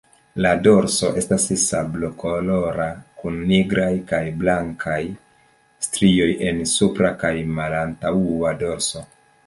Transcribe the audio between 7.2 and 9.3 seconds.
kaj malantaŭa dorso.